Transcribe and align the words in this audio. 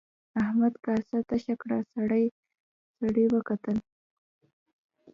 احمد 0.43 0.73
کاسه 0.85 1.17
تشه 1.29 1.55
کړه 1.61 1.77
سړي 2.99 3.25
وکتل. 3.35 3.77